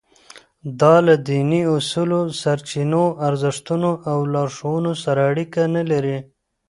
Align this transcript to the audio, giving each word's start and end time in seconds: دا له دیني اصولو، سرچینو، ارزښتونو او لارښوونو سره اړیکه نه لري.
دا 0.81 0.95
له 1.07 1.15
دیني 1.27 1.61
اصولو، 1.75 2.21
سرچینو، 2.41 3.03
ارزښتونو 3.27 3.91
او 4.11 4.17
لارښوونو 4.33 4.91
سره 5.03 5.21
اړیکه 5.31 5.61
نه 5.75 5.83
لري. 5.91 6.17